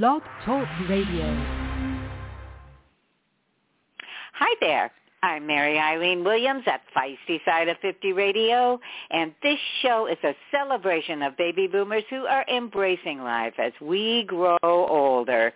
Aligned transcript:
Blog 0.00 0.22
Talk 0.46 0.66
Radio. 0.88 1.26
Hi 4.32 4.54
there. 4.58 4.90
I'm 5.22 5.46
Mary 5.46 5.78
Eileen 5.78 6.24
Williams 6.24 6.64
at 6.66 6.80
Feisty 6.96 7.44
Side 7.44 7.68
of 7.68 7.76
50 7.82 8.14
Radio, 8.14 8.80
and 9.10 9.34
this 9.42 9.58
show 9.82 10.06
is 10.06 10.16
a 10.24 10.34
celebration 10.50 11.20
of 11.20 11.36
baby 11.36 11.66
boomers 11.66 12.04
who 12.08 12.24
are 12.24 12.46
embracing 12.48 13.18
life 13.18 13.52
as 13.58 13.72
we 13.82 14.24
grow 14.26 14.56
older. 14.62 15.52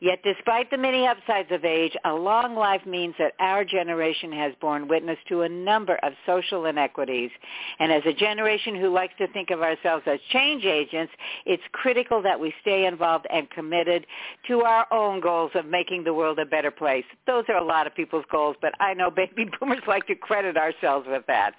Yet 0.00 0.20
despite 0.22 0.70
the 0.70 0.78
many 0.78 1.06
upsides 1.06 1.50
of 1.50 1.64
age, 1.64 1.96
a 2.04 2.12
long 2.12 2.54
life 2.56 2.84
means 2.86 3.14
that 3.18 3.34
our 3.40 3.64
generation 3.64 4.32
has 4.32 4.52
borne 4.60 4.88
witness 4.88 5.18
to 5.28 5.42
a 5.42 5.48
number 5.48 5.96
of 6.02 6.12
social 6.26 6.66
inequities. 6.66 7.30
And 7.78 7.92
as 7.92 8.02
a 8.06 8.12
generation 8.12 8.74
who 8.74 8.92
likes 8.92 9.14
to 9.18 9.26
think 9.28 9.50
of 9.50 9.62
ourselves 9.62 10.04
as 10.06 10.18
change 10.30 10.64
agents, 10.64 11.12
it's 11.46 11.62
critical 11.72 12.22
that 12.22 12.38
we 12.38 12.52
stay 12.60 12.86
involved 12.86 13.26
and 13.30 13.48
committed 13.50 14.06
to 14.48 14.62
our 14.62 14.86
own 14.92 15.20
goals 15.20 15.52
of 15.54 15.66
making 15.66 16.04
the 16.04 16.14
world 16.14 16.38
a 16.38 16.46
better 16.46 16.70
place. 16.70 17.04
Those 17.26 17.44
are 17.48 17.56
a 17.56 17.64
lot 17.64 17.86
of 17.86 17.94
people's 17.94 18.24
goals, 18.30 18.56
but 18.60 18.72
I 18.80 18.94
know 18.94 19.10
baby 19.14 19.50
boomers 19.60 19.82
like 19.86 20.06
to 20.06 20.14
credit 20.14 20.56
ourselves 20.56 21.06
with 21.08 21.24
that. 21.26 21.52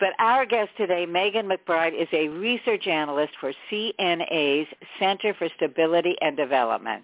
But 0.00 0.10
our 0.18 0.46
guest 0.46 0.70
today, 0.76 1.06
Megan 1.06 1.48
McBride, 1.48 2.00
is 2.00 2.08
a 2.12 2.28
research 2.28 2.86
analyst 2.86 3.32
for 3.40 3.52
CNA's 3.70 4.68
Center 4.98 5.34
for 5.34 5.48
Stability 5.56 6.16
and 6.20 6.36
Development. 6.36 7.02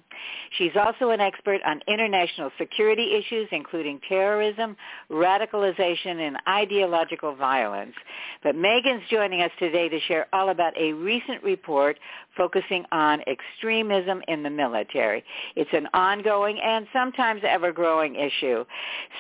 She's 0.59 0.74
also 0.77 1.11
an 1.11 1.21
expert 1.21 1.61
on 1.65 1.81
international 1.87 2.51
security 2.59 3.15
issues, 3.15 3.49
including 3.53 4.01
terrorism, 4.09 4.77
radicalization, 5.11 6.27
and 6.27 6.37
ideological 6.49 7.35
violence. 7.35 7.95
But 8.43 8.57
Megan's 8.57 9.03
joining 9.11 9.43
us 9.43 9.51
today 9.59 9.89
to 9.89 10.01
share 10.01 10.27
all 10.33 10.51
about 10.51 10.77
a 10.79 10.93
recent 10.93 11.43
report 11.43 11.99
focusing 12.37 12.85
on 12.93 13.23
extremism 13.27 14.23
in 14.29 14.43
the 14.43 14.51
military. 14.51 15.25
It's 15.57 15.71
an 15.73 15.89
ongoing 15.95 16.59
and 16.63 16.87
sometimes 16.93 17.43
ever-growing 17.45 18.17
issue. 18.17 18.65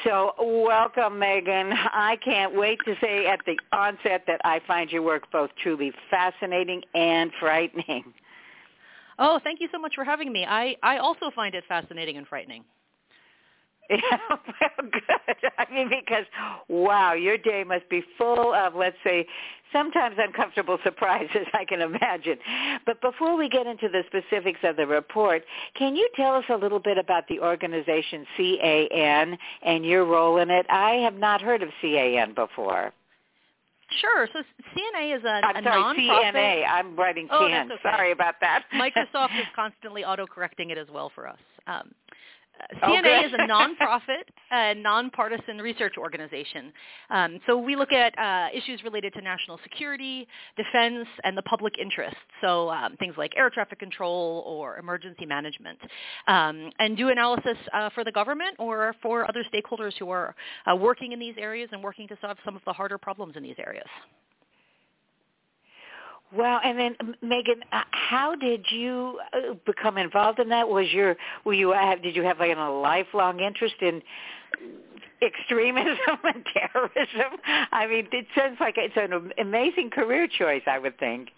So 0.05 0.33
welcome, 0.41 1.19
Megan. 1.19 1.73
I 1.73 2.19
can't 2.25 2.55
wait 2.57 2.79
to 2.84 2.95
say 3.01 3.27
at 3.27 3.41
the 3.47 3.59
onset 3.73 4.25
that 4.27 4.41
I 4.45 4.61
find 4.67 4.91
your 4.91 5.03
work 5.03 5.31
both 5.31 5.51
truly 5.62 5.92
fascinating 6.11 6.83
and 6.95 7.31
frightening. 7.39 8.05
Oh, 9.19 9.41
thank 9.43 9.61
you 9.61 9.69
so 9.73 9.79
much 9.79 9.95
for 9.95 10.05
having 10.05 10.33
me. 10.33 10.45
I, 10.45 10.77
I 10.83 10.98
also 10.98 11.31
find 11.34 11.55
it 11.55 11.65
fascinating 11.69 12.17
and 12.17 12.27
frightening. 12.27 12.65
Yeah, 13.91 14.19
well, 14.29 14.91
good. 14.91 15.51
I 15.59 15.70
mean, 15.70 15.91
because 15.91 16.25
wow, 16.69 17.12
your 17.12 17.37
day 17.37 17.65
must 17.65 17.87
be 17.91 18.03
full 18.17 18.55
of, 18.55 18.75
let's 18.75 18.97
say, 19.05 19.27
sometimes 19.75 20.17
uncomfortable 20.19 20.79
surprises. 20.85 21.47
I 21.53 21.67
can 21.67 21.83
imagine. 21.83 22.39
But 22.87 23.03
before 23.03 23.37
we 23.37 23.48
get 23.51 23.67
into 23.67 23.89
the 23.91 24.03
specifics 24.07 24.61
of 24.62 24.77
the 24.77 24.87
report, 24.87 25.42
can 25.77 25.97
you 25.97 26.09
tell 26.17 26.35
us 26.35 26.45
a 26.48 26.57
little 26.57 26.79
bit 26.79 26.97
about 26.97 27.29
the 27.29 27.41
organization 27.41 28.27
CAN 28.37 29.37
and 29.62 29.85
your 29.85 30.07
role 30.07 30.39
in 30.39 30.51
it? 30.51 30.65
I 30.70 30.92
have 31.05 31.15
not 31.15 31.42
heard 31.42 31.62
of 31.62 31.69
CAN 31.83 32.33
before. 32.35 32.92
Sure. 34.00 34.28
So 34.33 34.41
CNA 34.77 35.17
is 35.19 35.25
a, 35.25 35.28
I'm 35.28 35.56
a 35.56 35.62
sorry, 35.62 35.83
nonprofit. 35.83 36.33
CNA. 36.34 36.64
I'm 36.69 36.97
writing 36.97 37.28
Oh, 37.31 37.47
CAN. 37.48 37.69
that's 37.69 37.81
okay. 37.81 37.97
Sorry 37.97 38.12
about 38.12 38.34
that. 38.41 38.64
Microsoft 38.75 39.39
is 39.39 39.47
constantly 39.56 40.05
auto-correcting 40.05 40.70
it 40.70 40.78
as 40.78 40.89
well 40.92 41.11
for 41.14 41.28
us. 41.28 41.39
Um, 41.67 41.92
Oh, 42.83 42.89
CNA 42.89 43.27
is 43.27 43.33
a 43.33 43.43
nonprofit, 43.51 44.25
uh, 44.51 44.75
nonpartisan 44.75 45.59
research 45.59 45.95
organization. 45.99 46.73
Um, 47.11 47.39
so 47.47 47.59
we 47.59 47.77
look 47.77 47.93
at 47.93 48.17
uh, 48.19 48.49
issues 48.55 48.83
related 48.85 49.13
to 49.15 49.21
national 49.21 49.59
security, 49.63 50.27
defense, 50.57 51.07
and 51.25 51.37
the 51.37 51.43
public 51.43 51.75
interest. 51.79 52.17
So 52.41 52.71
um, 52.71 52.97
things 52.97 53.15
like 53.19 53.33
air 53.37 53.51
traffic 53.51 53.79
control 53.79 54.45
or 54.47 54.79
emergency 54.79 55.27
management, 55.27 55.79
um, 56.27 56.71
and 56.79 56.97
do 56.97 57.09
analysis 57.09 57.57
uh, 57.73 57.91
for 57.91 58.05
the 58.05 58.13
government 58.13 58.57
or 58.59 58.95
for 59.03 59.29
other 59.29 59.45
stakeholders 59.53 59.93
who 59.99 60.11
are 60.11 60.35
uh, 60.71 60.77
working 60.77 61.13
in 61.13 61.19
these 61.19 61.35
areas 61.39 61.69
and 61.73 61.83
working 61.83 62.09
to 62.09 62.17
solve 62.21 62.37
some 62.45 62.57
of 62.57 62.63
the 62.67 62.73
harder 62.73 62.99
problems 62.99 63.35
in 63.37 63.43
these 63.43 63.57
areas. 63.59 63.87
Well, 66.36 66.61
and 66.64 66.78
then 66.78 66.96
Megan, 67.22 67.62
uh, 67.72 67.83
how 67.90 68.34
did 68.34 68.67
you 68.70 69.20
uh, 69.33 69.55
become 69.67 69.98
involved 69.98 70.40
in 70.40 70.48
that? 70.48 70.68
Was 70.68 70.86
your 70.92 71.17
were 71.45 71.55
you 71.55 71.72
have 71.72 72.02
did 72.02 72.17
you 72.17 72.22
have 72.24 72.40
like 72.40 72.56
a 72.56 72.61
lifelong 72.61 73.40
interest 73.40 73.77
in 73.80 74.02
extremism 75.22 75.96
and 76.24 76.45
terrorism? 76.52 77.39
I 77.72 77.86
mean, 77.86 78.08
it 78.11 78.27
sounds 78.36 78.56
like 78.58 78.74
it's 78.78 78.96
an 78.96 79.12
am- 79.12 79.33
amazing 79.39 79.90
career 79.90 80.27
choice. 80.27 80.62
I 80.67 80.78
would 80.78 80.98
think. 80.98 81.28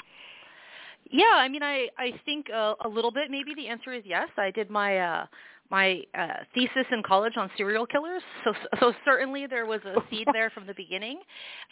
Yeah, 1.11 1.25
I 1.35 1.49
mean, 1.49 1.63
I 1.63 1.89
I 1.99 2.13
think 2.25 2.47
uh, 2.51 2.75
a 2.85 2.89
little 2.89 3.11
bit. 3.11 3.31
Maybe 3.31 3.55
the 3.55 3.69
answer 3.69 3.93
is 3.93 4.03
yes. 4.07 4.29
I 4.39 4.51
did 4.51 4.71
my 4.71 4.99
uh, 4.99 5.27
my 5.71 6.03
uh, 6.17 6.45
thesis 6.55 6.87
in 6.93 7.03
college 7.03 7.35
on 7.37 7.51
serial 7.57 7.87
killers, 7.87 8.23
so 8.45 8.53
so 8.81 8.93
certainly 9.05 9.47
there 9.47 9.67
was 9.67 9.81
a 9.85 9.97
seed 10.11 10.27
there 10.33 10.51
from 10.51 10.67
the 10.67 10.75
beginning. 10.75 11.21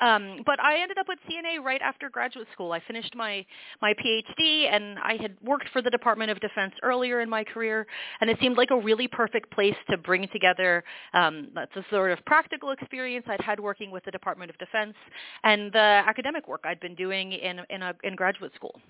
Um, 0.00 0.40
but 0.44 0.60
I 0.60 0.80
ended 0.80 0.98
up 0.98 1.08
with 1.08 1.18
CNA 1.30 1.62
right 1.62 1.80
after 1.82 2.08
graduate 2.08 2.48
school. 2.52 2.72
I 2.72 2.80
finished 2.86 3.14
my 3.14 3.44
my 3.80 3.94
PhD, 3.94 4.72
and 4.72 4.98
I 4.98 5.16
had 5.20 5.36
worked 5.42 5.68
for 5.72 5.82
the 5.82 5.90
Department 5.90 6.30
of 6.30 6.40
Defense 6.40 6.74
earlier 6.82 7.20
in 7.20 7.30
my 7.30 7.44
career, 7.44 7.86
and 8.20 8.30
it 8.30 8.38
seemed 8.40 8.56
like 8.56 8.70
a 8.70 8.78
really 8.78 9.08
perfect 9.08 9.50
place 9.50 9.76
to 9.90 9.96
bring 9.96 10.28
together 10.32 10.84
um, 11.12 11.48
that's 11.54 11.74
a 11.76 11.84
sort 11.90 12.10
of 12.10 12.24
practical 12.24 12.70
experience 12.70 13.26
I'd 13.28 13.40
had 13.40 13.60
working 13.60 13.90
with 13.90 14.04
the 14.04 14.10
Department 14.10 14.50
of 14.50 14.58
Defense 14.58 14.94
and 15.44 15.72
the 15.72 16.02
academic 16.06 16.48
work 16.48 16.62
I'd 16.64 16.80
been 16.80 16.94
doing 16.94 17.32
in 17.32 17.60
in, 17.70 17.82
a, 17.82 17.94
in 18.02 18.16
graduate 18.16 18.52
school. 18.54 18.80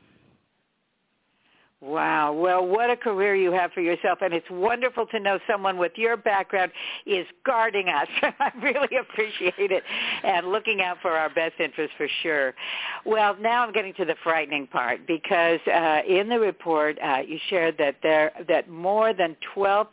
Wow. 1.84 2.32
Well, 2.32 2.66
what 2.66 2.88
a 2.88 2.96
career 2.96 3.34
you 3.34 3.52
have 3.52 3.70
for 3.72 3.82
yourself. 3.82 4.20
And 4.22 4.32
it's 4.32 4.48
wonderful 4.50 5.04
to 5.08 5.20
know 5.20 5.38
someone 5.46 5.76
with 5.76 5.92
your 5.96 6.16
background 6.16 6.72
is 7.04 7.26
guarding 7.44 7.88
us. 7.90 8.08
I 8.40 8.50
really 8.62 8.96
appreciate 8.98 9.70
it 9.70 9.82
and 10.22 10.50
looking 10.50 10.80
out 10.80 10.96
for 11.02 11.10
our 11.10 11.28
best 11.28 11.54
interest 11.60 11.92
for 11.98 12.08
sure. 12.22 12.54
Well, 13.04 13.36
now 13.38 13.66
I'm 13.66 13.72
getting 13.72 13.92
to 13.94 14.06
the 14.06 14.14
frightening 14.22 14.66
part 14.66 15.06
because 15.06 15.60
uh, 15.66 16.00
in 16.08 16.30
the 16.30 16.40
report 16.40 16.98
uh, 17.04 17.18
you 17.26 17.38
shared 17.50 17.76
that 17.76 17.96
there 18.02 18.32
that 18.48 18.70
more 18.70 19.12
than 19.12 19.36
12% 19.54 19.84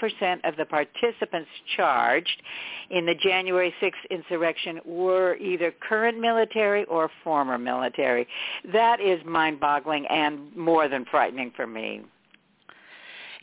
of 0.46 0.56
the 0.56 0.66
participants 0.66 1.50
charged 1.76 2.42
in 2.90 3.06
the 3.06 3.16
January 3.16 3.74
6th 3.82 3.92
insurrection 4.10 4.80
were 4.86 5.36
either 5.38 5.74
current 5.88 6.20
military 6.20 6.86
or 6.86 7.10
former 7.22 7.58
military. 7.58 8.28
That 8.72 9.02
is 9.02 9.20
mind-boggling 9.26 10.06
and 10.08 10.56
more 10.56 10.88
than 10.88 11.04
frightening 11.12 11.52
for 11.56 11.68
me. 11.68 11.81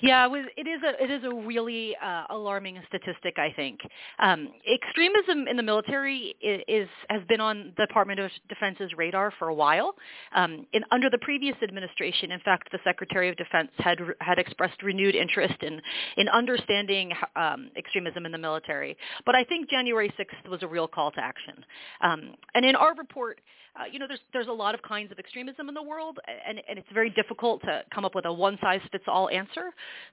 Yeah, 0.00 0.28
it, 0.32 0.68
is 0.68 0.80
a 0.84 1.02
it 1.02 1.10
is 1.10 1.24
a 1.24 1.34
really 1.34 1.96
uh, 1.96 2.24
alarming 2.30 2.80
statistic. 2.86 3.36
I 3.36 3.52
think 3.54 3.80
um, 4.20 4.48
extremism 4.72 5.48
in 5.48 5.56
the 5.56 5.62
military 5.62 6.36
is, 6.40 6.62
is 6.68 6.88
has 7.10 7.22
been 7.28 7.40
on 7.40 7.72
the 7.76 7.86
Department 7.86 8.20
of 8.20 8.30
Defense's 8.48 8.92
radar 8.96 9.32
for 9.40 9.48
a 9.48 9.54
while. 9.54 9.96
Um, 10.36 10.66
in 10.72 10.84
under 10.92 11.10
the 11.10 11.18
previous 11.18 11.56
administration, 11.64 12.30
in 12.30 12.38
fact, 12.40 12.70
the 12.70 12.78
Secretary 12.84 13.28
of 13.28 13.36
Defense 13.36 13.70
had 13.78 13.98
had 14.20 14.38
expressed 14.38 14.84
renewed 14.84 15.16
interest 15.16 15.60
in 15.62 15.80
in 16.16 16.28
understanding 16.28 17.12
um, 17.34 17.70
extremism 17.76 18.24
in 18.24 18.30
the 18.30 18.38
military. 18.38 18.96
But 19.26 19.34
I 19.34 19.42
think 19.42 19.68
January 19.68 20.12
6th 20.16 20.48
was 20.48 20.62
a 20.62 20.68
real 20.68 20.86
call 20.86 21.10
to 21.10 21.20
action. 21.20 21.64
Um, 22.02 22.34
and 22.54 22.64
in 22.64 22.76
our 22.76 22.94
report, 22.94 23.40
uh, 23.78 23.84
you 23.90 23.98
know, 23.98 24.06
there's 24.06 24.20
there's 24.32 24.48
a 24.48 24.52
lot 24.52 24.74
of 24.74 24.82
kinds 24.82 25.12
of 25.12 25.18
extremism 25.18 25.68
in 25.68 25.74
the 25.74 25.82
world, 25.82 26.18
and, 26.46 26.60
and 26.68 26.78
it's 26.78 26.88
very 26.92 27.10
difficult 27.10 27.60
to 27.62 27.82
come 27.94 28.04
up 28.04 28.14
with 28.14 28.24
a 28.24 28.32
one-size-fits-all 28.32 29.28
answer. 29.28 29.70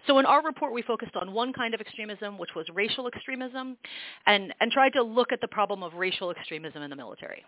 So 0.08 0.20
in 0.20 0.26
our 0.26 0.44
report, 0.44 0.74
we 0.74 0.82
focused 0.82 1.16
on 1.16 1.34
one 1.34 1.54
kind 1.54 1.74
of 1.74 1.82
extremism, 1.82 2.38
which 2.38 2.52
was 2.56 2.66
racial 2.74 3.08
extremism, 3.08 3.78
and 4.26 4.54
and 4.60 4.72
tried 4.72 4.94
to 4.94 5.04
look 5.04 5.32
at 5.32 5.42
the 5.42 5.48
problem 5.48 5.84
of 5.84 5.94
racial 5.94 6.32
extremism 6.32 6.82
in 6.82 6.90
the 6.90 6.96
military. 6.96 7.44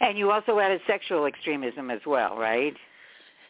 And 0.00 0.18
you 0.18 0.30
also 0.30 0.58
added 0.58 0.80
sexual 0.86 1.24
extremism 1.26 1.90
as 1.90 2.00
well, 2.06 2.36
right? 2.36 2.74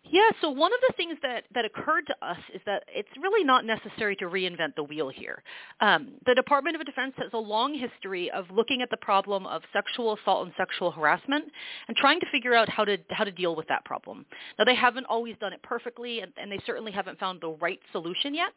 Yeah, 0.04 0.30
so 0.40 0.50
one 0.50 0.72
of 0.72 0.80
the 0.88 0.94
things 0.96 1.18
that, 1.22 1.44
that 1.54 1.64
occurred 1.64 2.06
to 2.06 2.26
us 2.26 2.38
is 2.54 2.60
that 2.66 2.84
it's 2.88 3.08
really 3.20 3.44
not 3.44 3.64
necessary 3.64 4.16
to 4.16 4.26
reinvent 4.26 4.74
the 4.76 4.82
wheel 4.82 5.08
here. 5.08 5.42
Um, 5.80 6.12
the 6.24 6.34
Department 6.34 6.76
of 6.76 6.86
Defense 6.86 7.12
has 7.18 7.30
a 7.32 7.38
long 7.38 7.74
history 7.74 8.30
of 8.30 8.46
looking 8.50 8.80
at 8.80 8.90
the 8.90 8.96
problem 8.96 9.46
of 9.46 9.62
sexual 9.72 10.16
assault 10.16 10.46
and 10.46 10.54
sexual 10.56 10.90
harassment 10.90 11.44
and 11.88 11.96
trying 11.96 12.20
to 12.20 12.26
figure 12.32 12.54
out 12.54 12.68
how 12.68 12.84
to, 12.84 12.96
how 13.10 13.24
to 13.24 13.32
deal 13.32 13.54
with 13.54 13.68
that 13.68 13.84
problem. 13.84 14.24
Now, 14.58 14.64
they 14.64 14.74
haven't 14.74 15.06
always 15.06 15.36
done 15.40 15.52
it 15.52 15.62
perfectly, 15.62 16.20
and, 16.20 16.32
and 16.36 16.50
they 16.50 16.60
certainly 16.64 16.92
haven't 16.92 17.18
found 17.18 17.40
the 17.40 17.50
right 17.50 17.80
solution 17.92 18.34
yet, 18.34 18.52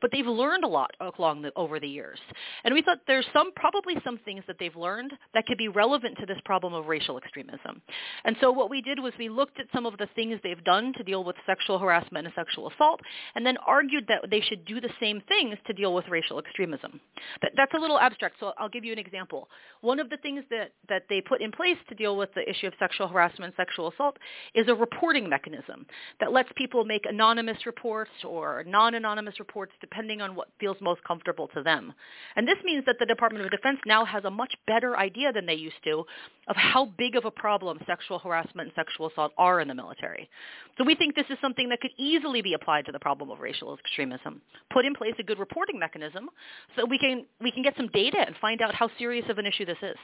but 0.00 0.10
they've 0.12 0.26
learned 0.26 0.64
a 0.64 0.68
lot 0.68 0.90
along 1.18 1.42
the, 1.42 1.52
over 1.56 1.80
the 1.80 1.88
years. 1.88 2.18
And 2.64 2.74
we 2.74 2.82
thought 2.82 2.98
there's 3.06 3.26
some 3.32 3.52
probably 3.52 3.94
some 4.04 4.18
things 4.24 4.42
that 4.46 4.56
they've 4.58 4.76
learned 4.76 5.12
that 5.34 5.46
could 5.46 5.58
be 5.58 5.68
relevant 5.68 6.18
to 6.18 6.26
this 6.26 6.38
problem 6.44 6.74
of 6.74 6.86
racial 6.86 7.16
extremism. 7.16 7.80
And 8.24 8.36
so 8.40 8.50
what 8.50 8.68
we 8.68 8.82
did 8.82 8.98
was 8.98 9.12
we 9.18 9.28
looked 9.28 9.58
at 9.58 9.66
some 9.72 9.86
of 9.86 9.96
the 9.96 10.08
things 10.14 10.38
they've 10.42 10.62
done 10.64 10.79
done 10.80 10.92
to 10.94 11.02
deal 11.02 11.24
with 11.24 11.36
sexual 11.46 11.78
harassment 11.78 12.26
and 12.26 12.34
sexual 12.34 12.70
assault, 12.70 13.00
and 13.34 13.44
then 13.44 13.56
argued 13.66 14.04
that 14.08 14.30
they 14.30 14.40
should 14.40 14.64
do 14.64 14.80
the 14.80 14.90
same 15.00 15.22
things 15.28 15.56
to 15.66 15.72
deal 15.72 15.94
with 15.94 16.08
racial 16.08 16.38
extremism. 16.38 17.00
That, 17.42 17.52
that's 17.56 17.74
a 17.74 17.78
little 17.78 17.98
abstract, 17.98 18.36
so 18.40 18.52
I'll 18.58 18.68
give 18.68 18.84
you 18.84 18.92
an 18.92 18.98
example. 18.98 19.48
One 19.80 20.00
of 20.00 20.10
the 20.10 20.16
things 20.18 20.44
that, 20.50 20.72
that 20.88 21.04
they 21.08 21.20
put 21.20 21.40
in 21.40 21.52
place 21.52 21.76
to 21.88 21.94
deal 21.94 22.16
with 22.16 22.32
the 22.34 22.48
issue 22.48 22.66
of 22.66 22.74
sexual 22.78 23.08
harassment 23.08 23.52
and 23.52 23.54
sexual 23.56 23.90
assault 23.92 24.16
is 24.54 24.68
a 24.68 24.74
reporting 24.74 25.28
mechanism 25.28 25.86
that 26.20 26.32
lets 26.32 26.48
people 26.56 26.84
make 26.84 27.04
anonymous 27.06 27.66
reports 27.66 28.10
or 28.26 28.64
non-anonymous 28.66 29.38
reports 29.38 29.72
depending 29.80 30.20
on 30.20 30.34
what 30.34 30.48
feels 30.58 30.76
most 30.80 31.02
comfortable 31.04 31.48
to 31.48 31.62
them. 31.62 31.92
And 32.36 32.46
this 32.46 32.58
means 32.64 32.84
that 32.86 32.96
the 32.98 33.06
Department 33.06 33.44
of 33.44 33.50
Defense 33.50 33.78
now 33.86 34.04
has 34.04 34.24
a 34.24 34.30
much 34.30 34.54
better 34.66 34.96
idea 34.96 35.32
than 35.32 35.46
they 35.46 35.54
used 35.54 35.82
to 35.84 36.04
of 36.48 36.56
how 36.56 36.86
big 36.98 37.16
of 37.16 37.24
a 37.24 37.30
problem 37.30 37.78
sexual 37.86 38.18
harassment 38.18 38.68
and 38.68 38.72
sexual 38.74 39.08
assault 39.08 39.32
are 39.38 39.60
in 39.60 39.68
the 39.68 39.74
military. 39.74 40.28
So 40.78 40.84
we 40.84 40.94
think 40.94 41.14
this 41.14 41.26
is 41.30 41.38
something 41.40 41.68
that 41.68 41.80
could 41.80 41.92
easily 41.98 42.42
be 42.42 42.54
applied 42.54 42.86
to 42.86 42.92
the 42.92 42.98
problem 42.98 43.30
of 43.30 43.40
racial 43.40 43.76
extremism. 43.76 44.40
Put 44.72 44.84
in 44.84 44.94
place 44.94 45.14
a 45.18 45.22
good 45.22 45.38
reporting 45.38 45.78
mechanism 45.78 46.28
so 46.76 46.84
we 46.84 46.98
can 46.98 47.26
we 47.40 47.50
can 47.50 47.62
get 47.62 47.76
some 47.76 47.88
data 47.88 48.18
and 48.18 48.34
find 48.40 48.62
out 48.62 48.74
how 48.74 48.88
serious 48.98 49.24
of 49.28 49.38
an 49.38 49.46
issue 49.46 49.64
this 49.64 49.78
is. 49.82 49.96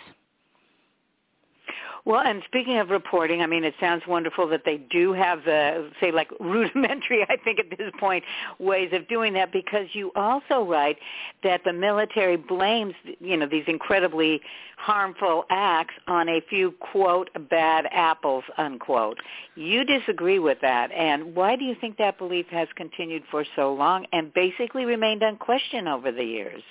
Well, 2.06 2.20
and 2.25 2.41
speaking 2.47 2.79
of 2.79 2.91
reporting, 2.91 3.43
I 3.43 3.47
mean, 3.47 3.64
it 3.64 3.75
sounds 3.81 4.05
wonderful 4.06 4.47
that 4.50 4.62
they 4.64 4.76
do 4.76 5.12
have 5.12 5.43
the, 5.44 5.91
say, 6.00 6.12
like 6.12 6.31
rudimentary, 6.41 7.25
I 7.29 7.37
think 7.37 7.58
at 7.58 7.76
this 7.76 7.91
point, 7.99 8.23
ways 8.61 8.91
of 8.93 9.08
doing 9.08 9.32
that 9.32 9.53
because 9.53 9.88
you 9.93 10.12
also 10.14 10.62
write 10.62 10.99
that 11.43 11.62
the 11.64 11.73
military 11.73 12.37
blames, 12.37 12.94
you 13.19 13.37
know, 13.37 13.49
these 13.50 13.64
incredibly 13.67 14.41
harmful 14.79 15.47
acts 15.50 15.94
on 16.06 16.29
a 16.29 16.41
few, 16.49 16.75
quote, 16.93 17.29
bad 17.50 17.87
apples, 17.91 18.44
unquote. 18.56 19.19
You 19.56 19.85
disagree 19.85 20.38
with 20.38 20.58
that. 20.62 20.93
And 20.93 21.35
why 21.35 21.56
do 21.56 21.64
you 21.64 21.75
think 21.81 21.99
that 21.99 22.19
belief 22.19 22.47
has 22.50 22.69
continued 22.76 23.25
for 23.32 23.44
so 23.56 23.75
long 23.75 24.06
and 24.12 24.32
basically 24.32 24.85
remained 24.85 25.25
unquestioned 25.25 25.88
over 25.88 26.12
the 26.12 26.25
years? 26.25 26.62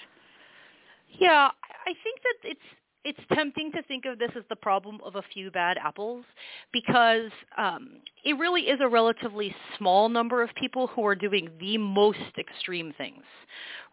Yeah, 1.19 1.49
I 1.85 1.93
think 2.03 2.21
that 2.23 2.49
it's 2.49 2.59
it's 3.05 3.19
tempting 3.33 3.71
to 3.71 3.83
think 3.83 4.05
of 4.05 4.17
this 4.17 4.31
as 4.35 4.43
the 4.49 4.55
problem 4.55 4.99
of 5.05 5.15
a 5.15 5.21
few 5.31 5.51
bad 5.51 5.77
apples 5.77 6.25
because 6.73 7.29
um, 7.55 8.01
it 8.25 8.33
really 8.39 8.63
is 8.63 8.79
a 8.81 8.87
relatively 8.87 9.55
small 9.77 10.09
number 10.09 10.41
of 10.41 10.49
people 10.55 10.87
who 10.87 11.05
are 11.05 11.13
doing 11.13 11.49
the 11.59 11.77
most 11.77 12.17
extreme 12.39 12.91
things, 12.97 13.21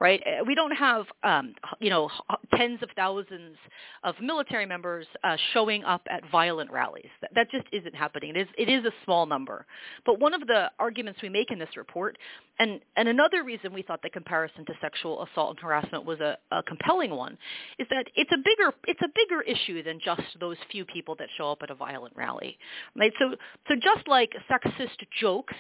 right? 0.01 0.23
Uh, 0.27 0.43
we 0.47 0.55
don't 0.55 0.73
have, 0.73 1.05
um, 1.23 1.55
you 1.79 1.91
know, 1.91 2.09
tens 2.57 2.83
of 2.83 2.89
thousands 2.97 3.57
of 4.03 4.15
military 4.23 4.65
members 4.65 5.07
uh, 5.23 5.37
showing 5.53 5.85
up 5.85 6.01
at 6.11 6.23
violent 6.31 6.73
rallies. 6.73 7.11
That, 7.21 7.35
that 7.35 7.51
just 7.51 7.67
isn't 7.71 7.95
happening. 7.95 8.31
It 8.35 8.39
is, 8.39 8.49
it 8.57 8.69
is 8.71 8.87
a 8.87 8.93
small 9.05 9.27
number. 9.27 9.67
But 10.07 10.19
one 10.19 10.33
of 10.33 10.47
the 10.47 10.71
arguments 10.79 11.21
we 11.23 11.29
make 11.29 11.51
in 11.51 11.59
this 11.59 11.77
report, 11.77 12.17
and, 12.59 12.81
and 12.97 13.09
another 13.09 13.45
reason 13.45 13.75
we 13.75 13.83
thought 13.83 14.01
the 14.03 14.11
comparison 14.11 14.65
to 14.65 14.73
sexual 14.81 15.23
assault 15.25 15.51
and 15.51 15.59
harassment 15.61 16.07
was 16.07 16.21
a, 16.21 16.39
a 16.51 16.63
compelling 16.63 17.11
one, 17.11 17.37
is 17.79 17.87
that 17.91 18.07
it's 18.17 18.31
a 18.33 18.39
bigger, 18.39 18.73
it's 18.87 19.02
a 19.03 19.09
bigger 19.15 19.43
issue 19.43 19.83
than 19.83 19.99
just 20.05 20.23
those 20.41 20.57
few 20.71 20.85
people 20.85 21.15
that 21.17 21.29
show 21.37 21.51
up 21.53 21.59
at 21.63 21.71
a 21.71 21.75
violent 21.75 22.15
rally. 22.17 22.59
Right? 22.97 23.13
So, 23.19 23.35
so 23.69 23.75
just 23.75 24.09
like 24.09 24.33
sexist 24.51 24.97
jokes 25.21 25.55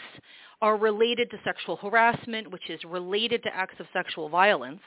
are 0.63 0.77
related 0.77 1.29
to 1.29 1.37
sexual 1.43 1.75
harassment, 1.77 2.49
which 2.53 2.71
is 2.71 2.79
related 2.85 3.43
to 3.43 3.55
acts 3.55 3.75
of 3.81 3.87
sexual 3.93 4.29
violence. 4.29 4.81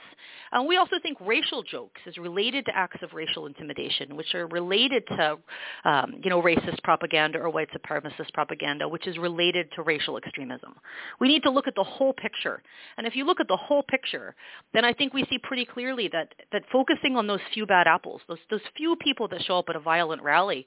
And 0.53 0.61
uh, 0.61 0.63
we 0.63 0.77
also 0.77 0.95
think 1.03 1.17
racial 1.19 1.63
jokes 1.63 1.99
is 2.05 2.17
related 2.17 2.65
to 2.67 2.75
acts 2.75 3.03
of 3.03 3.11
racial 3.11 3.45
intimidation, 3.45 4.15
which 4.15 4.33
are 4.33 4.47
related 4.47 5.05
to, 5.07 5.37
um, 5.83 6.21
you 6.23 6.29
know, 6.29 6.41
racist 6.41 6.81
propaganda 6.83 7.39
or 7.39 7.49
white 7.49 7.67
supremacist 7.71 8.31
propaganda, 8.33 8.87
which 8.87 9.05
is 9.05 9.17
related 9.17 9.67
to 9.75 9.83
racial 9.83 10.17
extremism. 10.17 10.75
We 11.19 11.27
need 11.27 11.43
to 11.43 11.51
look 11.51 11.67
at 11.67 11.75
the 11.75 11.83
whole 11.83 12.13
picture. 12.13 12.63
And 12.97 13.05
if 13.05 13.13
you 13.13 13.25
look 13.25 13.41
at 13.41 13.49
the 13.49 13.57
whole 13.57 13.83
picture, 13.83 14.33
then 14.73 14.85
I 14.85 14.93
think 14.93 15.13
we 15.13 15.25
see 15.29 15.39
pretty 15.39 15.65
clearly 15.65 16.09
that, 16.13 16.33
that 16.53 16.63
focusing 16.71 17.17
on 17.17 17.27
those 17.27 17.41
few 17.53 17.65
bad 17.65 17.85
apples, 17.85 18.21
those, 18.29 18.39
those 18.49 18.61
few 18.77 18.95
people 18.95 19.27
that 19.27 19.41
show 19.43 19.59
up 19.59 19.65
at 19.67 19.75
a 19.75 19.81
violent 19.81 20.23
rally, 20.23 20.65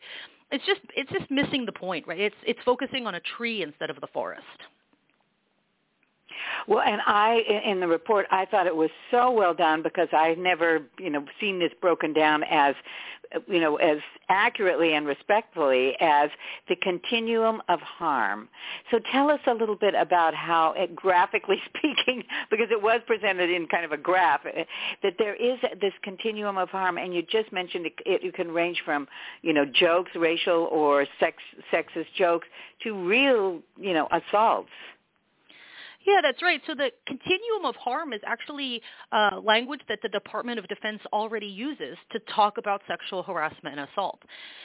it's 0.50 0.64
just 0.64 0.80
it's 0.96 1.10
just 1.12 1.30
missing 1.30 1.66
the 1.66 1.72
point, 1.72 2.06
right? 2.06 2.20
It's 2.20 2.36
it's 2.46 2.60
focusing 2.64 3.06
on 3.06 3.14
a 3.14 3.20
tree 3.36 3.62
instead 3.62 3.90
of 3.90 4.00
the 4.00 4.06
forest. 4.14 4.44
Well, 6.66 6.82
and 6.86 7.00
I, 7.06 7.42
in 7.64 7.80
the 7.80 7.88
report, 7.88 8.26
I 8.30 8.44
thought 8.44 8.66
it 8.66 8.76
was 8.76 8.90
so 9.10 9.30
well 9.30 9.54
done 9.54 9.82
because 9.82 10.08
I've 10.12 10.38
never, 10.38 10.82
you 10.98 11.10
know, 11.10 11.24
seen 11.40 11.58
this 11.58 11.72
broken 11.80 12.12
down 12.12 12.42
as, 12.44 12.74
you 13.46 13.60
know, 13.60 13.76
as 13.76 13.98
accurately 14.28 14.94
and 14.94 15.06
respectfully 15.06 15.94
as 16.00 16.30
the 16.68 16.76
continuum 16.76 17.62
of 17.68 17.80
harm. 17.80 18.48
So 18.90 19.00
tell 19.12 19.30
us 19.30 19.40
a 19.46 19.54
little 19.54 19.76
bit 19.76 19.94
about 19.94 20.34
how, 20.34 20.72
it, 20.76 20.94
graphically 20.94 21.60
speaking, 21.76 22.24
because 22.50 22.68
it 22.70 22.80
was 22.80 23.00
presented 23.06 23.50
in 23.50 23.66
kind 23.66 23.84
of 23.84 23.92
a 23.92 23.96
graph, 23.96 24.40
eh, 24.46 24.64
that 25.02 25.14
there 25.18 25.34
is 25.34 25.58
this 25.80 25.92
continuum 26.02 26.58
of 26.58 26.68
harm, 26.68 26.98
and 26.98 27.14
you 27.14 27.22
just 27.22 27.52
mentioned 27.52 27.86
it, 27.86 27.94
it, 28.06 28.24
it 28.24 28.34
can 28.34 28.50
range 28.50 28.82
from, 28.84 29.06
you 29.42 29.52
know, 29.52 29.64
jokes, 29.64 30.10
racial 30.16 30.68
or 30.70 31.06
sex, 31.20 31.36
sexist 31.72 32.06
jokes, 32.16 32.46
to 32.82 32.92
real, 33.06 33.60
you 33.78 33.94
know, 33.94 34.08
assaults. 34.10 34.70
Yeah, 36.08 36.22
that's 36.22 36.40
right. 36.40 36.58
So 36.66 36.74
the 36.74 36.90
continuum 37.06 37.66
of 37.66 37.76
harm 37.76 38.14
is 38.14 38.20
actually 38.26 38.80
uh, 39.12 39.40
language 39.44 39.82
that 39.90 39.98
the 40.02 40.08
Department 40.08 40.58
of 40.58 40.66
Defense 40.66 41.00
already 41.12 41.46
uses 41.46 41.98
to 42.12 42.18
talk 42.34 42.56
about 42.56 42.80
sexual 42.88 43.22
harassment 43.22 43.78
and 43.78 43.86
assault. 43.92 44.18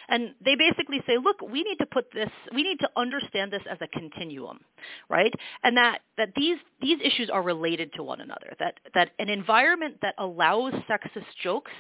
And 0.07 0.35
they 0.43 0.55
basically 0.55 1.01
say, 1.05 1.17
look, 1.21 1.41
we 1.41 1.63
need 1.63 1.75
to 1.79 1.85
put 1.85 2.05
this, 2.13 2.29
we 2.55 2.63
need 2.63 2.79
to 2.79 2.89
understand 2.95 3.51
this 3.51 3.61
as 3.69 3.77
a 3.81 3.87
continuum, 3.87 4.61
right? 5.09 5.33
And 5.65 5.75
that, 5.75 5.99
that 6.17 6.29
these, 6.37 6.59
these 6.81 6.99
issues 7.03 7.29
are 7.29 7.41
related 7.41 7.91
to 7.95 8.03
one 8.03 8.21
another, 8.21 8.53
that, 8.59 8.75
that 8.93 9.09
an 9.19 9.27
environment 9.27 9.97
that 10.01 10.15
allows 10.19 10.71
sexist 10.89 11.25
jokes 11.43 11.71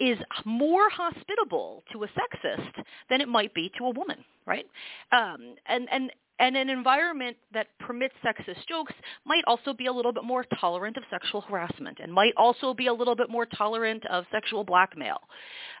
is 0.00 0.18
more 0.46 0.88
hospitable 0.90 1.82
to 1.92 2.04
a 2.04 2.08
sexist 2.08 2.82
than 3.10 3.20
it 3.20 3.28
might 3.28 3.52
be 3.52 3.70
to 3.76 3.84
a 3.84 3.90
woman, 3.90 4.24
right? 4.46 4.66
Um, 5.12 5.56
and 5.66 5.86
and 5.90 6.10
and 6.38 6.56
an 6.56 6.68
environment 6.68 7.36
that 7.52 7.68
permits 7.78 8.14
sexist 8.24 8.66
jokes 8.68 8.92
might 9.24 9.42
also 9.46 9.72
be 9.72 9.86
a 9.86 9.92
little 9.92 10.12
bit 10.12 10.24
more 10.24 10.44
tolerant 10.60 10.96
of 10.96 11.02
sexual 11.10 11.40
harassment 11.40 11.98
and 12.02 12.12
might 12.12 12.32
also 12.36 12.74
be 12.74 12.86
a 12.88 12.92
little 12.92 13.16
bit 13.16 13.30
more 13.30 13.46
tolerant 13.46 14.04
of 14.06 14.24
sexual 14.30 14.64
blackmail. 14.64 15.18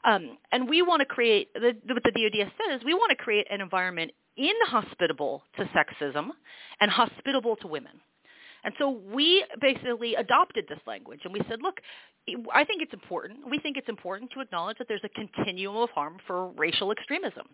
Um, 0.04 0.38
and 0.52 0.68
we 0.68 0.82
want 0.82 1.00
to 1.00 1.06
create, 1.06 1.52
the, 1.54 1.74
what 1.88 2.02
the 2.02 2.10
DOD 2.10 2.52
says, 2.68 2.80
we 2.84 2.94
want 2.94 3.10
to 3.10 3.16
create 3.16 3.46
an 3.50 3.60
environment 3.60 4.12
inhospitable 4.36 5.42
to 5.56 5.64
sexism 5.66 6.28
and 6.80 6.90
hospitable 6.90 7.56
to 7.56 7.66
women. 7.66 8.00
And 8.66 8.74
so 8.78 9.00
we 9.14 9.44
basically 9.60 10.16
adopted 10.16 10.66
this 10.68 10.80
language 10.86 11.20
and 11.24 11.32
we 11.32 11.40
said, 11.48 11.62
look, 11.62 11.80
I 12.52 12.64
think 12.64 12.82
it's 12.82 12.92
important. 12.92 13.48
We 13.48 13.60
think 13.60 13.76
it's 13.76 13.88
important 13.88 14.32
to 14.32 14.40
acknowledge 14.40 14.78
that 14.78 14.88
there's 14.88 15.04
a 15.04 15.08
continuum 15.10 15.76
of 15.76 15.90
harm 15.90 16.16
for 16.26 16.48
racial 16.52 16.90
extremism. 16.90 17.46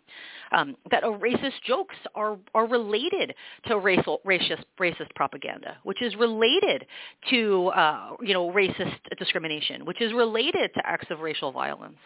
Um, 0.51 0.77
that 0.91 1.03
racist 1.03 1.61
jokes 1.67 1.95
are 2.15 2.39
are 2.55 2.67
related 2.67 3.35
to 3.67 3.79
racial 3.79 4.21
racist 4.27 4.65
racist 4.81 5.15
propaganda, 5.15 5.77
which 5.83 6.01
is 6.01 6.17
related 6.17 6.87
to 7.29 7.67
uh, 7.77 8.11
you 8.23 8.33
know 8.33 8.51
racist 8.51 8.97
discrimination, 9.19 9.85
which 9.85 10.01
is 10.01 10.15
related 10.15 10.71
to 10.75 10.81
acts 10.87 11.09
of 11.11 11.21
racial 11.21 11.53
violence. 11.53 11.99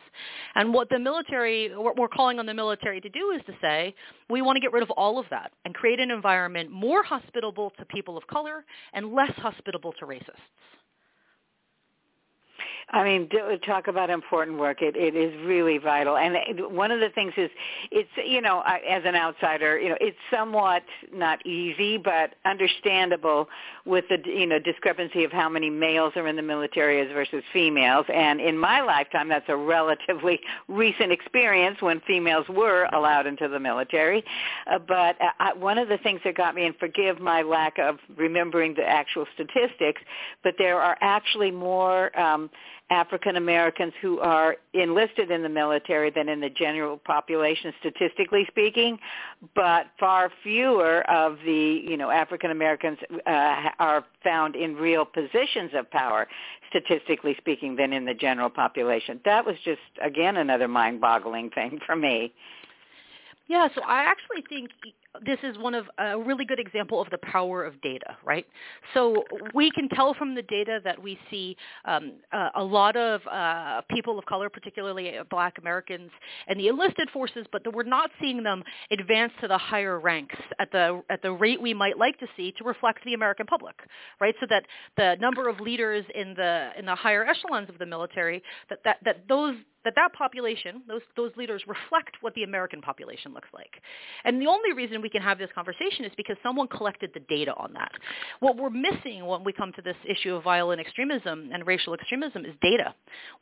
And 0.57 0.75
what 0.75 0.89
the 0.89 0.99
military, 0.99 1.71
what 1.77 1.97
we're 1.97 2.09
calling 2.09 2.41
on 2.41 2.47
the 2.47 2.55
military 2.55 3.01
to 3.01 3.09
do 3.09 3.31
is 3.31 3.43
to 3.47 3.53
say 3.61 3.95
we 4.29 4.43
want 4.43 4.57
to 4.57 4.61
get 4.61 4.73
rid 4.73 4.83
of 4.83 4.91
all 4.91 5.21
of 5.21 5.27
that 5.31 5.53
and 5.65 5.73
create 5.73 6.01
an 6.01 6.11
environment 6.11 6.73
more 6.73 7.05
hospitable 7.05 7.71
to 7.79 7.85
people 7.85 8.19
of 8.19 8.27
color 8.27 8.65
and 8.97 9.13
less 9.13 9.33
hospitable 9.37 9.93
to 10.01 10.07
racists. 10.07 10.43
I 12.97 13.05
mean, 13.05 13.29
talk 13.67 13.89
about 13.89 14.09
important 14.09 14.59
work. 14.59 14.81
It 14.81 14.97
it 14.97 15.15
is 15.15 15.35
really 15.45 15.77
vital. 15.77 16.17
And 16.17 16.35
one 16.75 16.91
of 16.91 16.99
the 16.99 17.11
things 17.11 17.35
is, 17.37 17.51
it's 17.91 18.09
you 18.27 18.41
know, 18.41 18.61
as 18.61 19.03
an 19.05 19.15
outsider, 19.15 19.79
you 19.79 19.91
know, 19.91 19.99
it's 20.01 20.17
somewhat 20.33 20.83
not 21.13 21.45
easy, 21.45 21.99
but 21.99 22.37
understandable 22.47 23.49
with 23.85 24.07
the 24.09 24.17
you 24.25 24.47
know 24.47 24.59
discrepancy 24.59 25.25
of 25.25 25.31
how 25.31 25.47
many 25.47 25.69
males 25.69 26.15
are 26.17 26.27
in 26.27 26.37
the 26.37 26.43
military 26.43 27.03
as 27.03 27.13
versus 27.13 27.45
females. 27.53 28.07
And 28.13 28.41
in 28.41 28.57
my 28.57 28.81
lifetime, 28.81 29.29
that's 29.29 29.49
a 29.49 29.57
relatively 29.57 30.41
recent 30.69 31.13
experience 31.13 31.83
when 31.83 32.01
females 32.07 32.47
were 32.49 32.89
allowed 32.95 33.27
into 33.27 33.47
the 33.47 33.61
military. 33.61 34.25
Uh, 34.73 34.79
but 34.79 35.17
uh, 35.21 35.51
one 35.59 35.77
of 35.77 35.89
the 35.89 35.99
things 35.99 36.21
that 36.25 36.35
got 36.35 36.55
me, 36.55 36.65
and 36.65 36.75
forgive 36.77 37.21
my 37.21 37.43
lack 37.43 37.79
of 37.79 37.99
remembering 38.17 38.73
the 38.73 38.89
actual 38.89 39.27
statistics, 39.35 40.01
but 40.43 40.55
there 40.57 40.81
are 40.81 40.97
actually 41.03 41.51
more. 41.51 42.19
Um, 42.19 42.49
African 42.91 43.37
Americans 43.37 43.93
who 44.01 44.21
are 44.21 44.57
enlisted 44.73 45.31
in 45.33 45.43
the 45.43 45.49
military 45.49 46.11
than 46.11 46.29
in 46.29 46.41
the 46.41 46.51
general 46.51 46.97
population 46.99 47.73
statistically 47.81 48.45
speaking, 48.49 48.99
but 49.57 49.87
far 49.99 50.31
fewer 50.45 51.03
of 51.11 51.37
the, 51.45 51.85
you 51.85 51.97
know, 51.97 52.11
African 52.11 52.53
Americans 52.53 52.99
uh, 53.27 53.71
are 53.81 54.05
found 54.23 54.55
in 54.55 54.77
real 54.77 55.05
positions 55.05 55.73
of 55.75 55.91
power 55.91 56.29
statistically 56.69 57.35
speaking 57.39 57.75
than 57.75 57.93
in 57.93 58.05
the 58.05 58.15
general 58.15 58.51
population. 58.51 59.21
That 59.25 59.45
was 59.45 59.57
just 59.65 59.81
again 60.01 60.37
another 60.37 60.69
mind-boggling 60.69 61.51
thing 61.51 61.81
for 61.85 61.97
me. 61.97 62.33
Yeah, 63.49 63.69
so 63.75 63.83
I 63.83 63.99
actually 64.03 64.45
think 64.49 64.71
this 65.25 65.39
is 65.43 65.57
one 65.59 65.75
of 65.75 65.87
a 65.99 66.19
really 66.19 66.45
good 66.45 66.59
example 66.59 67.01
of 67.01 67.09
the 67.11 67.19
power 67.19 67.65
of 67.65 67.81
data, 67.81 68.17
right? 68.25 68.47
So 68.93 69.25
we 69.55 69.71
can 69.71 69.89
tell 69.89 70.15
from 70.15 70.35
the 70.35 70.43
data 70.43 70.81
that 70.85 71.01
we 71.01 71.19
see 71.31 71.57
um, 71.85 72.15
uh, 72.33 72.51
a 72.57 72.63
lot 72.63 72.97
of 72.97 73.21
uh, 73.31 73.83
people 73.91 74.19
of 74.19 74.27
color, 74.27 74.51
particularly 74.51 75.15
Black 75.31 75.59
Americans, 75.59 76.11
and 76.49 76.59
the 76.59 76.69
enlisted 76.69 77.09
forces, 77.11 77.47
but 77.53 77.63
that 77.65 77.71
we're 77.71 77.85
not 77.85 78.11
seeing 78.21 78.43
them 78.43 78.63
advance 78.91 79.33
to 79.41 79.49
the 79.49 79.59
higher 79.59 80.01
ranks 80.01 80.37
at 80.59 80.71
the 80.73 81.03
at 81.09 81.23
the 81.23 81.33
rate 81.33 81.61
we 81.61 81.73
might 81.73 81.99
like 81.99 82.19
to 82.19 82.27
see 82.37 82.53
to 82.59 82.65
reflect 82.65 83.05
the 83.05 83.15
American 83.15 83.47
public, 83.47 83.77
right? 84.21 84.35
So 84.41 84.47
that 84.51 84.65
the 84.97 85.17
number 85.21 85.49
of 85.49 85.61
leaders 85.61 86.05
in 86.15 86.35
the 86.35 86.71
in 86.79 86.85
the 86.85 86.95
higher 86.95 87.25
echelons 87.25 87.69
of 87.69 87.79
the 87.79 87.87
military 87.87 88.43
that 88.69 88.81
that, 88.85 88.99
that 89.05 89.23
those 89.29 89.55
that 89.87 89.95
that 89.95 90.13
population, 90.15 90.83
those, 90.89 91.01
those 91.17 91.31
leaders 91.37 91.63
reflect 91.69 92.17
what 92.21 92.35
the 92.35 92.43
American 92.43 92.83
population 92.83 93.33
looks 93.33 93.49
like. 93.55 93.71
And 94.25 94.43
the 94.43 94.49
only 94.49 94.73
reason 94.73 95.01
we 95.01 95.09
can 95.09 95.23
have 95.23 95.39
this 95.39 95.49
conversation 95.55 96.05
is 96.05 96.11
because 96.17 96.37
someone 96.43 96.67
collected 96.67 97.13
the 97.15 97.21
data 97.21 97.55
on 97.57 97.73
that. 97.75 97.93
What 98.41 98.57
we're 98.57 98.71
missing 98.71 99.25
when 99.27 99.45
we 99.45 99.53
come 99.53 99.73
to 99.75 99.83
this 99.83 99.95
issue 100.05 100.35
of 100.35 100.43
violent 100.43 100.81
extremism 100.81 101.51
and 101.53 101.65
racial 101.65 101.95
extremism 101.95 102.45
is 102.45 102.55
data. 102.61 102.95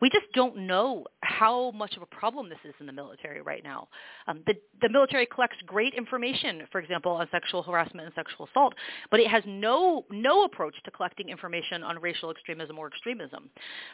We 0.02 0.10
just 0.10 0.26
don't 0.34 0.66
know 0.66 1.06
how 1.22 1.70
much 1.70 1.96
of 1.96 2.02
a 2.02 2.06
problem 2.06 2.50
this 2.50 2.58
is 2.66 2.74
in 2.78 2.84
the 2.84 2.92
military 2.92 3.40
right 3.40 3.64
now. 3.64 3.88
Um, 4.28 4.42
the, 4.46 4.54
the 4.82 4.90
military 4.90 5.24
collects 5.24 5.56
great 5.64 5.94
information, 5.94 6.64
for 6.70 6.78
example, 6.78 7.12
on 7.12 7.26
sexual 7.32 7.62
harassment 7.62 8.04
and 8.04 8.14
sexual 8.14 8.46
assault, 8.50 8.74
but 9.10 9.18
it 9.18 9.28
has 9.28 9.42
no, 9.46 10.04
no 10.10 10.44
approach 10.44 10.74
to 10.84 10.90
collecting 10.90 11.30
information 11.30 11.82
on 11.82 11.98
racial 12.02 12.30
extremism 12.30 12.78
or 12.78 12.88
extremism. 12.88 13.48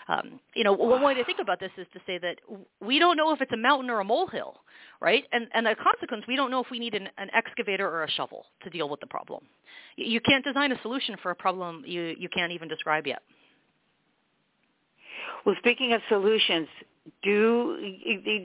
Um, 0.08 0.40
you 0.56 0.64
know, 0.64 0.72
one 0.72 1.02
way 1.02 1.14
to 1.14 1.24
think 1.24 1.38
about 1.38 1.60
this 1.60 1.70
is 1.76 1.86
to 1.92 2.00
say 2.06 2.18
that 2.18 2.39
we 2.80 2.98
don't 2.98 3.16
know 3.16 3.32
if 3.32 3.40
it's 3.40 3.52
a 3.52 3.56
mountain 3.56 3.90
or 3.90 4.00
a 4.00 4.04
molehill, 4.04 4.56
right? 5.00 5.24
And 5.32 5.48
and 5.54 5.66
a 5.66 5.74
consequence, 5.76 6.24
we 6.26 6.36
don't 6.36 6.50
know 6.50 6.60
if 6.60 6.70
we 6.70 6.78
need 6.78 6.94
an, 6.94 7.08
an 7.18 7.30
excavator 7.34 7.88
or 7.88 8.04
a 8.04 8.10
shovel 8.10 8.46
to 8.62 8.70
deal 8.70 8.88
with 8.88 9.00
the 9.00 9.06
problem. 9.06 9.44
You 9.96 10.20
can't 10.20 10.44
design 10.44 10.72
a 10.72 10.80
solution 10.82 11.16
for 11.22 11.30
a 11.30 11.36
problem 11.36 11.84
you 11.86 12.14
you 12.18 12.28
can't 12.28 12.52
even 12.52 12.68
describe 12.68 13.06
yet. 13.06 13.22
Well, 15.44 15.54
speaking 15.58 15.92
of 15.94 16.02
solutions, 16.08 16.68
do 17.22 17.76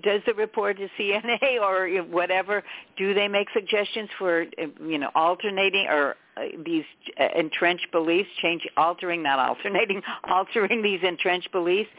does 0.03 0.21
the 0.25 0.33
report 0.33 0.77
to 0.77 0.87
CNA 0.99 1.61
or 1.61 2.03
whatever 2.03 2.63
do 2.97 3.13
they 3.13 3.27
make 3.27 3.47
suggestions 3.53 4.09
for 4.17 4.45
you 4.81 4.97
know 4.97 5.09
alternating 5.15 5.87
or 5.89 6.15
uh, 6.37 6.41
these 6.65 6.83
uh, 7.19 7.27
entrenched 7.37 7.87
beliefs 7.91 8.29
change 8.41 8.67
altering 8.77 9.23
not 9.23 9.39
alternating 9.39 10.01
altering 10.29 10.81
these 10.81 10.99
entrenched 11.03 11.51
beliefs 11.51 11.89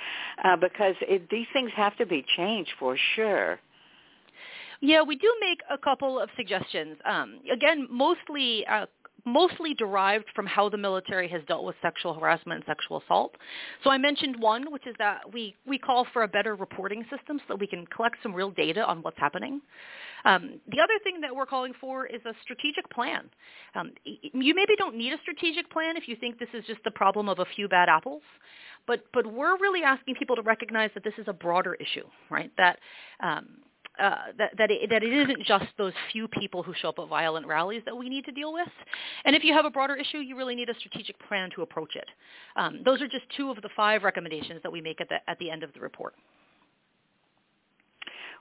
uh, 0.44 0.56
because 0.56 0.94
it, 1.02 1.28
these 1.30 1.46
things 1.52 1.70
have 1.74 1.96
to 1.96 2.06
be 2.06 2.24
changed 2.36 2.70
for 2.78 2.96
sure 3.14 3.58
yeah, 4.80 5.02
we 5.02 5.16
do 5.16 5.32
make 5.40 5.60
a 5.70 5.78
couple 5.78 6.20
of 6.20 6.28
suggestions. 6.36 6.98
Um, 7.04 7.40
again, 7.50 7.88
mostly 7.90 8.66
uh, 8.66 8.86
mostly 9.26 9.74
derived 9.74 10.26
from 10.34 10.46
how 10.46 10.68
the 10.68 10.78
military 10.78 11.28
has 11.28 11.42
dealt 11.48 11.64
with 11.64 11.74
sexual 11.82 12.14
harassment 12.14 12.58
and 12.58 12.64
sexual 12.66 13.02
assault. 13.04 13.34
So 13.84 13.90
I 13.90 13.98
mentioned 13.98 14.40
one, 14.40 14.70
which 14.72 14.86
is 14.86 14.94
that 14.98 15.20
we, 15.32 15.54
we 15.66 15.78
call 15.78 16.06
for 16.12 16.22
a 16.22 16.28
better 16.28 16.54
reporting 16.54 17.02
system 17.10 17.38
so 17.38 17.44
that 17.48 17.58
we 17.58 17.66
can 17.66 17.86
collect 17.88 18.16
some 18.22 18.32
real 18.32 18.50
data 18.52 18.86
on 18.86 19.02
what's 19.02 19.18
happening. 19.18 19.60
Um, 20.24 20.60
the 20.68 20.80
other 20.80 20.98
thing 21.04 21.20
that 21.20 21.34
we're 21.34 21.46
calling 21.46 21.72
for 21.80 22.06
is 22.06 22.20
a 22.24 22.32
strategic 22.42 22.88
plan. 22.90 23.28
Um, 23.74 23.92
you 24.04 24.54
maybe 24.54 24.74
don't 24.78 24.96
need 24.96 25.12
a 25.12 25.18
strategic 25.22 25.70
plan 25.70 25.96
if 25.96 26.08
you 26.08 26.16
think 26.16 26.38
this 26.38 26.48
is 26.54 26.64
just 26.66 26.80
the 26.84 26.90
problem 26.90 27.28
of 27.28 27.40
a 27.40 27.44
few 27.54 27.68
bad 27.68 27.88
apples, 27.88 28.22
but 28.86 29.04
but 29.12 29.26
we're 29.26 29.56
really 29.58 29.82
asking 29.82 30.14
people 30.14 30.36
to 30.36 30.42
recognize 30.42 30.90
that 30.94 31.04
this 31.04 31.14
is 31.18 31.26
a 31.28 31.32
broader 31.32 31.74
issue, 31.74 32.06
right? 32.30 32.50
That 32.56 32.78
um, 33.20 33.46
uh, 33.98 34.16
that 34.38 34.52
that 34.58 34.70
it, 34.70 34.90
that 34.90 35.02
it 35.02 35.12
isn't 35.12 35.42
just 35.44 35.66
those 35.78 35.92
few 36.12 36.28
people 36.28 36.62
who 36.62 36.74
show 36.74 36.90
up 36.90 36.98
at 36.98 37.08
violent 37.08 37.46
rallies 37.46 37.82
that 37.84 37.96
we 37.96 38.08
need 38.08 38.24
to 38.24 38.32
deal 38.32 38.52
with. 38.52 38.68
And 39.24 39.34
if 39.34 39.44
you 39.44 39.52
have 39.52 39.64
a 39.64 39.70
broader 39.70 39.96
issue, 39.96 40.18
you 40.18 40.36
really 40.36 40.54
need 40.54 40.68
a 40.68 40.74
strategic 40.78 41.18
plan 41.28 41.50
to 41.54 41.62
approach 41.62 41.96
it. 41.96 42.08
Um, 42.56 42.80
those 42.84 43.00
are 43.00 43.08
just 43.08 43.24
two 43.36 43.50
of 43.50 43.60
the 43.62 43.70
five 43.74 44.02
recommendations 44.02 44.62
that 44.62 44.70
we 44.70 44.80
make 44.80 45.00
at 45.00 45.08
the 45.08 45.16
at 45.28 45.38
the 45.38 45.50
end 45.50 45.62
of 45.62 45.72
the 45.72 45.80
report. 45.80 46.14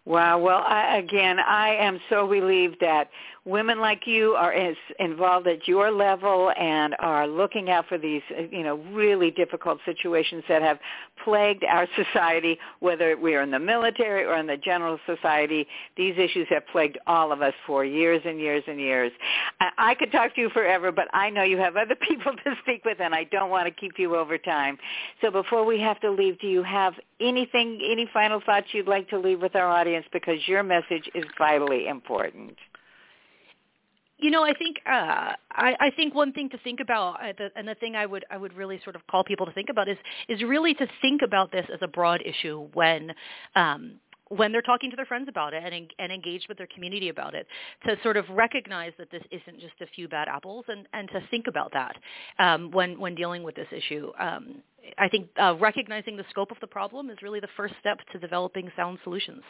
Wow. 0.06 0.38
Well, 0.38 0.64
I, 0.68 0.98
again, 0.98 1.40
I 1.40 1.76
am 1.76 2.00
so 2.10 2.28
relieved 2.28 2.78
that 2.82 3.10
women 3.44 3.80
like 3.80 4.08
you 4.08 4.32
are 4.32 4.52
as 4.54 4.76
involved 5.00 5.48
at 5.48 5.68
your 5.68 5.92
level 5.92 6.52
and 6.60 6.96
are 7.00 7.28
looking 7.28 7.70
out 7.70 7.88
for 7.88 7.98
these, 7.98 8.22
uh, 8.38 8.42
you 8.52 8.64
know, 8.64 8.78
really 8.92 9.30
difficult 9.30 9.80
situations 9.86 10.44
that 10.50 10.64
have 10.64 10.80
plagued 11.24 11.64
our 11.64 11.88
society, 11.96 12.58
whether 12.82 13.16
we 13.18 13.36
are 13.36 13.42
in 13.42 13.52
the 13.52 13.60
military 13.60 14.26
or 14.26 14.38
in 14.38 14.48
the 14.48 14.58
general 14.58 15.00
society. 15.08 15.68
These 15.96 16.16
issues 16.18 16.48
have 16.50 16.68
plagued 16.72 16.98
all 17.08 17.32
of 17.32 17.42
us 17.42 17.54
for 17.66 17.86
years 17.86 18.22
and 18.26 18.40
years 18.40 18.64
and 18.68 18.80
years. 18.80 19.12
I, 19.60 19.70
I 19.78 19.96
could 19.96 20.12
talk 20.12 20.36
to 20.36 20.42
you 20.42 20.50
forever, 20.50 20.92
but 20.92 21.08
I 21.14 21.30
know 21.30 21.44
you 21.44 21.58
have 21.58 21.78
other 21.78 21.96
people 22.08 22.34
to 22.44 22.56
speak 22.62 22.84
with, 22.84 23.00
and 23.00 23.14
I 23.14 23.24
don't 23.26 23.52
want 23.52 23.68
to 23.68 23.72
keep 23.72 23.94
you 23.98 24.16
over 24.16 24.38
time. 24.38 24.78
So 25.22 25.30
before 25.30 25.66
we 25.66 25.80
have 25.80 26.00
to 26.02 26.12
leave, 26.12 26.40
do 26.40 26.48
you 26.48 26.64
have 26.64 26.94
anything, 27.20 27.80
any 27.92 28.10
final 28.12 28.42
thoughts 28.44 28.68
you'd 28.72 28.88
like 28.88 29.08
to 29.10 29.20
leave 29.20 29.42
with 29.42 29.56
our 29.56 29.68
audience 29.68 29.95
because 30.12 30.40
your 30.48 30.64
message 30.64 31.10
is 31.14 31.24
vitally 31.38 31.88
important? 31.88 32.58
You 34.18 34.32
know, 34.32 34.44
I 34.44 34.54
think 34.54 34.78
uh, 34.86 35.34
I, 35.52 35.76
I 35.80 35.92
think 35.96 36.16
one 36.16 36.32
thing 36.32 36.50
to 36.50 36.58
think 36.60 36.80
about, 36.80 37.22
uh, 37.22 37.34
the, 37.38 37.50
and 37.58 37.68
the 37.68 37.76
thing 37.76 37.98
I 37.98 38.06
would 38.06 38.24
I 38.32 38.38
would 38.38 38.54
really 38.54 38.80
sort 38.84 38.96
of 38.96 39.06
call 39.08 39.26
people 39.26 39.46
to 39.46 39.52
think 39.52 39.68
about 39.70 39.90
is 39.90 39.98
is 40.30 40.42
really 40.42 40.74
to 40.76 40.88
think 41.02 41.22
about 41.22 41.52
this 41.52 41.66
as 41.74 41.80
a 41.82 41.88
broad 41.88 42.22
issue 42.26 42.70
when 42.74 43.14
um, 43.56 44.00
when 44.30 44.52
they're 44.52 44.62
talking 44.62 44.90
to 44.90 44.96
their 44.96 45.06
friends 45.06 45.28
about 45.30 45.54
it 45.54 45.64
and, 45.64 45.94
and 46.00 46.12
engaged 46.12 46.48
with 46.48 46.58
their 46.58 46.68
community 46.74 47.10
about 47.10 47.36
it, 47.36 47.46
to 47.86 47.96
sort 48.02 48.18
of 48.18 48.26
recognize 48.30 48.92
that 48.98 49.12
this 49.12 49.22
isn't 49.32 49.60
just 49.60 49.74
a 49.82 49.88
few 49.88 50.08
bad 50.08 50.28
apples 50.28 50.66
and, 50.68 50.88
and 50.94 51.10
to 51.10 51.22
think 51.30 51.46
about 51.48 51.72
that 51.74 51.96
um, 52.40 52.72
when, 52.72 53.00
when 53.00 53.14
dealing 53.16 53.44
with 53.44 53.56
this 53.56 53.68
issue. 53.72 54.12
Um, 54.20 54.64
I 54.98 55.10
think 55.10 55.30
uh, 55.40 55.56
recognizing 55.60 56.18
the 56.18 56.26
scope 56.30 56.52
of 56.52 56.58
the 56.60 56.68
problem 56.68 57.10
is 57.10 57.18
really 57.22 57.40
the 57.40 57.48
first 57.56 57.76
step 57.80 58.00
to 58.14 58.20
developing 58.20 58.72
sound 58.76 58.98
solutions 59.04 59.44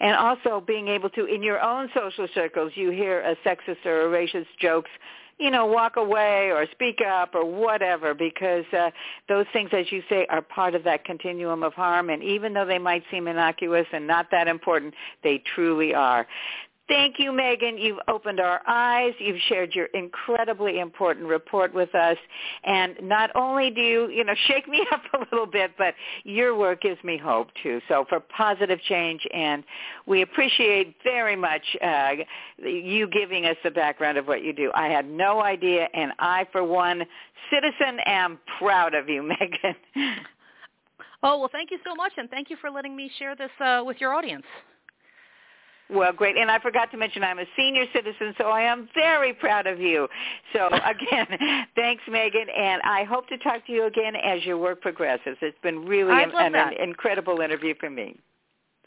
and 0.00 0.16
also 0.16 0.62
being 0.66 0.88
able 0.88 1.10
to 1.10 1.24
in 1.26 1.42
your 1.42 1.60
own 1.60 1.88
social 1.94 2.26
circles 2.34 2.72
you 2.74 2.90
hear 2.90 3.20
a 3.20 3.36
sexist 3.46 3.84
or 3.84 4.06
a 4.06 4.26
racist 4.26 4.46
jokes 4.60 4.90
you 5.38 5.50
know 5.50 5.66
walk 5.66 5.96
away 5.96 6.50
or 6.50 6.66
speak 6.72 7.00
up 7.00 7.34
or 7.34 7.44
whatever 7.44 8.14
because 8.14 8.64
uh, 8.72 8.90
those 9.28 9.46
things 9.52 9.70
as 9.72 9.90
you 9.90 10.02
say 10.08 10.26
are 10.30 10.42
part 10.42 10.74
of 10.74 10.84
that 10.84 11.04
continuum 11.04 11.62
of 11.62 11.72
harm. 11.74 12.10
And 12.10 12.22
even 12.22 12.52
though 12.52 12.66
they 12.66 12.78
might 12.78 13.02
seem 13.10 13.26
innocuous 13.26 13.86
and 13.92 14.06
not 14.06 14.26
that 14.30 14.48
important 14.48 14.94
they 15.22 15.42
truly 15.54 15.94
are 15.94 16.26
Thank 16.86 17.18
you, 17.18 17.32
Megan. 17.32 17.78
You've 17.78 17.98
opened 18.08 18.40
our 18.40 18.60
eyes. 18.66 19.14
You've 19.18 19.40
shared 19.48 19.74
your 19.74 19.86
incredibly 19.86 20.80
important 20.80 21.26
report 21.26 21.72
with 21.72 21.94
us. 21.94 22.18
And 22.64 22.94
not 23.02 23.30
only 23.34 23.70
do 23.70 23.80
you, 23.80 24.08
you 24.10 24.22
know, 24.22 24.34
shake 24.48 24.68
me 24.68 24.86
up 24.92 25.00
a 25.14 25.18
little 25.30 25.46
bit, 25.46 25.72
but 25.78 25.94
your 26.24 26.56
work 26.56 26.82
gives 26.82 27.02
me 27.02 27.16
hope 27.16 27.48
too. 27.62 27.80
So 27.88 28.04
for 28.08 28.20
positive 28.20 28.78
change, 28.82 29.26
and 29.32 29.64
we 30.06 30.20
appreciate 30.20 30.96
very 31.02 31.36
much 31.36 31.62
uh, 31.82 32.10
you 32.58 33.08
giving 33.08 33.46
us 33.46 33.56
the 33.64 33.70
background 33.70 34.18
of 34.18 34.26
what 34.26 34.44
you 34.44 34.52
do. 34.52 34.70
I 34.74 34.88
had 34.88 35.08
no 35.08 35.42
idea, 35.42 35.88
and 35.94 36.12
I, 36.18 36.46
for 36.52 36.64
one 36.64 37.02
citizen, 37.50 37.98
am 38.04 38.38
proud 38.58 38.94
of 38.94 39.08
you, 39.08 39.22
Megan. 39.40 39.74
Oh, 41.22 41.38
well, 41.38 41.48
thank 41.50 41.70
you 41.70 41.78
so 41.82 41.94
much, 41.94 42.12
and 42.18 42.28
thank 42.28 42.50
you 42.50 42.56
for 42.60 42.70
letting 42.70 42.94
me 42.94 43.10
share 43.18 43.34
this 43.34 43.50
uh, 43.58 43.82
with 43.86 43.96
your 44.00 44.12
audience. 44.12 44.44
Well, 45.94 46.12
great. 46.12 46.36
And 46.36 46.50
I 46.50 46.58
forgot 46.58 46.90
to 46.90 46.96
mention 46.96 47.22
I'm 47.22 47.38
a 47.38 47.44
senior 47.56 47.84
citizen, 47.92 48.34
so 48.36 48.46
I 48.46 48.62
am 48.62 48.88
very 48.94 49.32
proud 49.32 49.66
of 49.66 49.80
you. 49.80 50.08
So 50.52 50.66
again, 50.72 51.26
thanks, 51.76 52.02
Megan, 52.10 52.48
and 52.50 52.82
I 52.82 53.04
hope 53.04 53.28
to 53.28 53.38
talk 53.38 53.66
to 53.66 53.72
you 53.72 53.86
again 53.86 54.14
as 54.16 54.44
your 54.44 54.58
work 54.58 54.80
progresses. 54.80 55.36
It's 55.40 55.58
been 55.62 55.84
really 55.84 56.12
an, 56.12 56.32
an, 56.34 56.72
incredible 56.82 57.40
interview 57.40 57.74
for 57.78 57.90
me. 57.90 58.18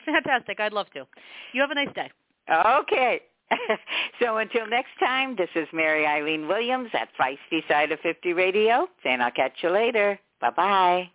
Fantastic. 0.05 0.59
I'd 0.59 0.73
love 0.73 0.87
to. 0.93 1.05
You 1.53 1.61
have 1.61 1.71
a 1.71 1.75
nice 1.75 1.93
day. 1.93 2.11
Okay. 2.49 3.21
so 4.21 4.37
until 4.37 4.67
next 4.67 4.91
time, 4.99 5.35
this 5.37 5.49
is 5.55 5.67
Mary 5.73 6.05
Eileen 6.05 6.47
Williams 6.47 6.89
at 6.93 7.09
Feisty 7.19 7.65
Side 7.69 7.91
of 7.91 7.99
50 8.01 8.33
Radio, 8.33 8.87
and 9.05 9.23
I'll 9.23 9.31
catch 9.31 9.53
you 9.63 9.69
later. 9.69 10.19
Bye-bye. 10.41 11.09